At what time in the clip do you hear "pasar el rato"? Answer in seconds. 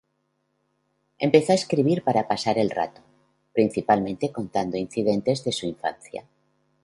2.27-3.01